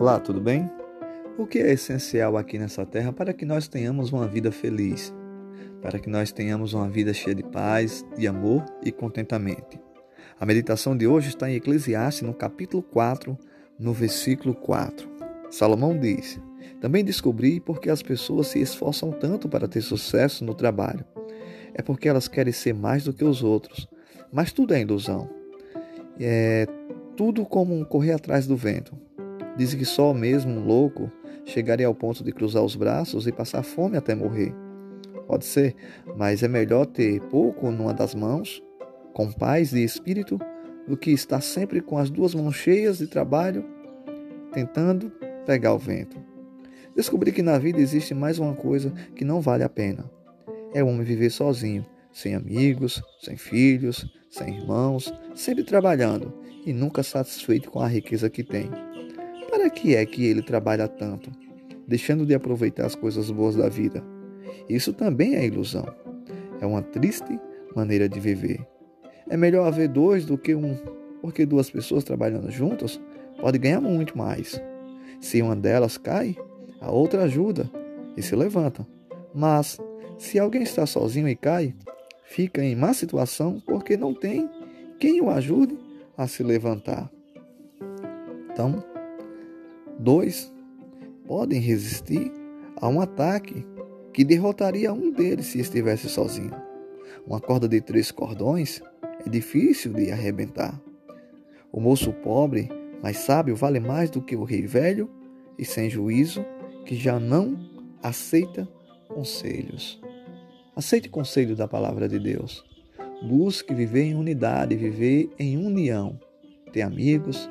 Olá, 0.00 0.18
tudo 0.18 0.40
bem? 0.40 0.68
O 1.38 1.46
que 1.46 1.60
é 1.60 1.72
essencial 1.72 2.36
aqui 2.36 2.58
nessa 2.58 2.84
terra 2.84 3.12
para 3.12 3.32
que 3.32 3.44
nós 3.44 3.68
tenhamos 3.68 4.10
uma 4.10 4.26
vida 4.26 4.50
feliz? 4.50 5.14
Para 5.80 6.00
que 6.00 6.10
nós 6.10 6.32
tenhamos 6.32 6.72
uma 6.74 6.88
vida 6.88 7.14
cheia 7.14 7.36
de 7.36 7.44
paz, 7.44 8.04
de 8.16 8.26
amor 8.26 8.64
e 8.84 8.90
contentamento. 8.90 9.78
A 10.40 10.46
meditação 10.46 10.96
de 10.96 11.06
hoje 11.06 11.28
está 11.28 11.48
em 11.48 11.54
Eclesiastes, 11.54 12.26
no 12.26 12.34
capítulo 12.34 12.82
4, 12.82 13.38
no 13.78 13.92
versículo 13.92 14.56
4. 14.56 15.08
Salomão 15.50 15.96
diz: 15.96 16.40
Também 16.80 17.04
descobri 17.04 17.60
porque 17.60 17.90
as 17.90 18.02
pessoas 18.02 18.48
se 18.48 18.60
esforçam 18.60 19.12
tanto 19.12 19.48
para 19.48 19.68
ter 19.68 19.82
sucesso 19.82 20.44
no 20.44 20.54
trabalho. 20.54 21.04
É 21.74 21.80
porque 21.80 22.08
elas 22.08 22.26
querem 22.26 22.52
ser 22.52 22.74
mais 22.74 23.04
do 23.04 23.12
que 23.12 23.24
os 23.24 23.44
outros. 23.44 23.88
Mas 24.32 24.52
tudo 24.52 24.74
é 24.74 24.80
ilusão. 24.80 25.28
É 26.20 26.66
tudo 27.16 27.44
como 27.44 27.74
um 27.74 27.84
correr 27.84 28.12
atrás 28.12 28.46
do 28.46 28.56
vento. 28.56 28.96
Diz 29.56 29.74
que 29.74 29.84
só 29.84 30.14
mesmo 30.14 30.52
um 30.52 30.64
louco 30.64 31.10
chegaria 31.44 31.86
ao 31.86 31.94
ponto 31.94 32.22
de 32.22 32.32
cruzar 32.32 32.62
os 32.62 32.76
braços 32.76 33.26
e 33.26 33.32
passar 33.32 33.62
fome 33.62 33.96
até 33.96 34.14
morrer. 34.14 34.54
Pode 35.26 35.44
ser, 35.44 35.74
mas 36.16 36.42
é 36.42 36.48
melhor 36.48 36.86
ter 36.86 37.20
pouco 37.22 37.70
numa 37.70 37.92
das 37.92 38.14
mãos, 38.14 38.62
com 39.12 39.32
paz 39.32 39.70
de 39.70 39.82
espírito, 39.82 40.38
do 40.86 40.96
que 40.96 41.10
estar 41.10 41.40
sempre 41.40 41.80
com 41.80 41.98
as 41.98 42.08
duas 42.08 42.34
mãos 42.34 42.54
cheias 42.54 42.98
de 42.98 43.06
trabalho, 43.06 43.64
tentando 44.52 45.10
pegar 45.44 45.74
o 45.74 45.78
vento. 45.78 46.16
Descobri 46.94 47.30
que 47.30 47.42
na 47.42 47.58
vida 47.58 47.80
existe 47.80 48.14
mais 48.14 48.38
uma 48.38 48.54
coisa 48.54 48.92
que 49.14 49.24
não 49.24 49.40
vale 49.40 49.62
a 49.62 49.68
pena. 49.68 50.10
É 50.72 50.82
o 50.82 50.86
homem 50.86 51.02
viver 51.02 51.30
sozinho, 51.30 51.84
sem 52.12 52.34
amigos, 52.34 53.02
sem 53.22 53.36
filhos, 53.36 54.06
sem 54.30 54.56
irmãos, 54.56 55.12
sempre 55.34 55.64
trabalhando 55.64 56.32
e 56.64 56.72
nunca 56.72 57.02
satisfeito 57.02 57.70
com 57.70 57.80
a 57.80 57.86
riqueza 57.86 58.28
que 58.28 58.42
tem. 58.42 58.70
Para 59.50 59.70
que 59.70 59.94
é 59.94 60.04
que 60.04 60.26
ele 60.26 60.42
trabalha 60.42 60.86
tanto, 60.86 61.30
deixando 61.86 62.26
de 62.26 62.34
aproveitar 62.34 62.86
as 62.86 62.94
coisas 62.94 63.30
boas 63.30 63.56
da 63.56 63.68
vida? 63.68 64.04
Isso 64.68 64.92
também 64.92 65.36
é 65.36 65.46
ilusão. 65.46 65.86
É 66.60 66.66
uma 66.66 66.82
triste 66.82 67.38
maneira 67.74 68.08
de 68.08 68.20
viver. 68.20 68.66
É 69.28 69.36
melhor 69.36 69.66
haver 69.66 69.88
dois 69.88 70.24
do 70.24 70.36
que 70.36 70.54
um, 70.54 70.76
porque 71.22 71.46
duas 71.46 71.70
pessoas 71.70 72.04
trabalhando 72.04 72.50
juntas 72.50 73.00
podem 73.40 73.60
ganhar 73.60 73.80
muito 73.80 74.16
mais. 74.16 74.60
Se 75.20 75.40
uma 75.40 75.56
delas 75.56 75.96
cai, 75.96 76.36
a 76.80 76.90
outra 76.90 77.24
ajuda 77.24 77.70
e 78.16 78.22
se 78.22 78.34
levanta. 78.36 78.86
Mas 79.34 79.78
se 80.18 80.38
alguém 80.38 80.62
está 80.62 80.86
sozinho 80.86 81.28
e 81.28 81.36
cai, 81.36 81.74
fica 82.28 82.62
em 82.62 82.76
má 82.76 82.92
situação 82.92 83.60
porque 83.66 83.96
não 83.96 84.12
tem 84.12 84.48
quem 85.00 85.20
o 85.20 85.30
ajude 85.30 85.78
a 86.16 86.26
se 86.26 86.42
levantar. 86.42 87.10
Então, 88.50 88.84
Dois 89.98 90.52
podem 91.26 91.60
resistir 91.60 92.30
a 92.76 92.88
um 92.88 93.00
ataque 93.00 93.66
que 94.12 94.24
derrotaria 94.24 94.92
um 94.92 95.10
deles 95.10 95.46
se 95.46 95.58
estivesse 95.58 96.08
sozinho. 96.08 96.54
Uma 97.26 97.40
corda 97.40 97.66
de 97.66 97.80
três 97.80 98.10
cordões 98.10 98.80
é 99.24 99.28
difícil 99.28 99.92
de 99.92 100.12
arrebentar. 100.12 100.80
O 101.72 101.80
moço 101.80 102.12
pobre, 102.12 102.68
mas 103.02 103.18
sábio, 103.18 103.56
vale 103.56 103.80
mais 103.80 104.10
do 104.10 104.20
que 104.20 104.36
o 104.36 104.44
rei 104.44 104.66
velho 104.66 105.10
e 105.58 105.64
sem 105.64 105.88
juízo, 105.88 106.44
que 106.84 106.94
já 106.94 107.18
não 107.18 107.58
aceita 108.02 108.68
conselhos. 109.08 110.00
Aceite 110.78 111.08
conselho 111.08 111.56
da 111.56 111.66
palavra 111.66 112.08
de 112.08 112.20
Deus. 112.20 112.64
Busque 113.20 113.74
viver 113.74 114.04
em 114.04 114.14
unidade, 114.14 114.76
viver 114.76 115.28
em 115.36 115.56
união. 115.56 116.16
Ter 116.72 116.82
amigos, 116.82 117.50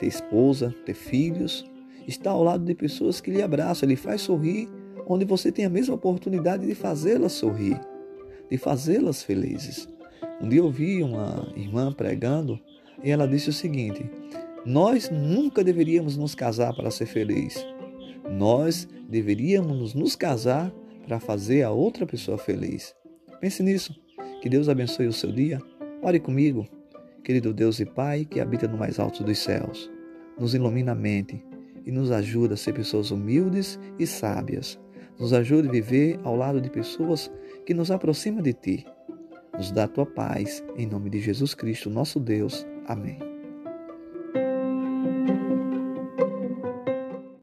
ter 0.00 0.06
esposa, 0.06 0.74
ter 0.84 0.94
filhos 0.94 1.64
está 2.08 2.32
ao 2.32 2.42
lado 2.42 2.64
de 2.64 2.74
pessoas 2.74 3.20
que 3.20 3.30
lhe 3.30 3.40
abraçam, 3.40 3.88
lhe 3.88 3.94
faz 3.94 4.22
sorrir, 4.22 4.68
onde 5.06 5.24
você 5.24 5.52
tem 5.52 5.64
a 5.64 5.70
mesma 5.70 5.94
oportunidade 5.94 6.66
de 6.66 6.74
fazê-las 6.74 7.34
sorrir, 7.34 7.80
de 8.50 8.58
fazê-las 8.58 9.22
felizes. 9.22 9.88
Um 10.40 10.48
dia 10.48 10.58
eu 10.58 10.68
vi 10.68 11.04
uma 11.04 11.46
irmã 11.54 11.92
pregando 11.92 12.58
e 13.00 13.12
ela 13.12 13.28
disse 13.28 13.48
o 13.48 13.52
seguinte: 13.52 14.10
Nós 14.64 15.08
nunca 15.08 15.62
deveríamos 15.62 16.16
nos 16.16 16.34
casar 16.34 16.74
para 16.74 16.90
ser 16.90 17.06
feliz. 17.06 17.64
Nós 18.28 18.88
deveríamos 19.08 19.94
nos 19.94 20.16
casar 20.16 20.74
para 21.06 21.20
fazer 21.20 21.62
a 21.62 21.70
outra 21.70 22.04
pessoa 22.04 22.36
feliz. 22.36 22.94
Pense 23.40 23.62
nisso. 23.62 23.94
Que 24.42 24.48
Deus 24.48 24.68
abençoe 24.68 25.06
o 25.06 25.12
seu 25.12 25.30
dia. 25.32 25.60
Ore 26.02 26.20
comigo. 26.20 26.66
Querido 27.24 27.52
Deus 27.52 27.80
e 27.80 27.86
Pai 27.86 28.24
que 28.24 28.40
habita 28.40 28.68
no 28.68 28.78
mais 28.78 29.00
alto 29.00 29.24
dos 29.24 29.38
céus, 29.38 29.90
nos 30.38 30.54
ilumina 30.54 30.92
a 30.92 30.94
mente 30.94 31.44
e 31.84 31.90
nos 31.90 32.12
ajuda 32.12 32.54
a 32.54 32.56
ser 32.56 32.72
pessoas 32.72 33.10
humildes 33.10 33.80
e 33.98 34.06
sábias. 34.06 34.78
Nos 35.18 35.32
ajude 35.32 35.68
a 35.68 35.72
viver 35.72 36.20
ao 36.22 36.36
lado 36.36 36.60
de 36.60 36.70
pessoas 36.70 37.30
que 37.64 37.74
nos 37.74 37.90
aproximam 37.90 38.42
de 38.42 38.52
Ti. 38.52 38.86
Nos 39.54 39.72
dá 39.72 39.84
a 39.84 39.88
Tua 39.88 40.06
paz, 40.06 40.62
em 40.76 40.86
nome 40.86 41.10
de 41.10 41.20
Jesus 41.20 41.54
Cristo, 41.54 41.90
nosso 41.90 42.20
Deus. 42.20 42.66
Amém. 42.86 43.35